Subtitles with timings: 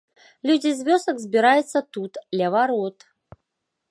[0.49, 2.97] Людзі з вёсак збіраюцца тут, ля варот.